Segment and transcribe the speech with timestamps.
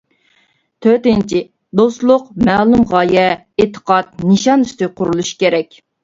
[0.83, 1.41] تۆتىنچى،
[1.79, 3.25] دوستلۇق مەلۇم غايە،
[3.65, 5.79] ئېتىقاد، نىشان ئۈستىگە قۇرۇلۇشى كېرەك.